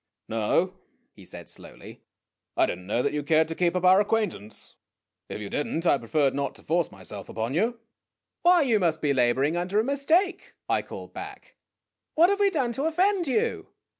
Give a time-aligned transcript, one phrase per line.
[0.27, 0.73] "No,"
[1.13, 2.01] he said slowly;
[2.57, 4.73] "I did n't know that you cared to keep up our acquaintance.
[5.29, 7.79] If you did n't, I preferred not to force my self upon you."
[8.41, 11.55] "Why, you must be laboring under a mistake," I called back.
[12.15, 13.67] "What have we done to offend you?'